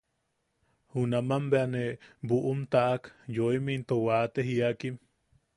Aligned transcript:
Junaman 0.95 1.45
bea 1.51 1.65
ne 1.73 1.83
buʼum 2.27 2.59
taʼak 2.71 3.03
yooim 3.35 3.65
into 3.75 3.95
wate 4.07 4.39
jiakim. 4.49 4.95